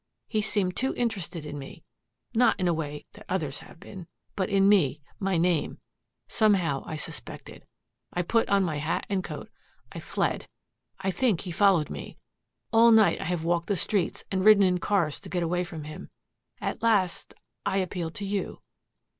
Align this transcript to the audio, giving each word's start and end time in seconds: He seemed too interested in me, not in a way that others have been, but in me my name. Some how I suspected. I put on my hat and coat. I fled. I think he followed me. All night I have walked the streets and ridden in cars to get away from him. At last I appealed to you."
He 0.27 0.41
seemed 0.41 0.75
too 0.75 0.95
interested 0.95 1.45
in 1.45 1.59
me, 1.59 1.83
not 2.33 2.59
in 2.59 2.67
a 2.67 2.73
way 2.73 3.05
that 3.13 3.23
others 3.29 3.59
have 3.59 3.79
been, 3.79 4.07
but 4.35 4.49
in 4.49 4.67
me 4.67 4.99
my 5.19 5.37
name. 5.37 5.79
Some 6.27 6.55
how 6.55 6.81
I 6.87 6.95
suspected. 6.95 7.67
I 8.11 8.23
put 8.23 8.49
on 8.49 8.63
my 8.63 8.77
hat 8.77 9.05
and 9.09 9.23
coat. 9.23 9.51
I 9.91 9.99
fled. 9.99 10.47
I 11.01 11.11
think 11.11 11.41
he 11.41 11.51
followed 11.51 11.91
me. 11.91 12.17
All 12.73 12.89
night 12.91 13.21
I 13.21 13.25
have 13.25 13.43
walked 13.43 13.67
the 13.67 13.75
streets 13.77 14.23
and 14.31 14.43
ridden 14.43 14.63
in 14.63 14.79
cars 14.79 15.19
to 15.19 15.29
get 15.29 15.43
away 15.43 15.63
from 15.63 15.83
him. 15.83 16.09
At 16.59 16.81
last 16.81 17.35
I 17.63 17.77
appealed 17.77 18.15
to 18.15 18.25
you." 18.25 18.63